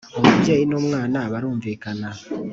Umubyeyi 0.19 0.63
n 0.67 0.73
‘umwana 0.79 1.19
barumvikana. 1.31 2.07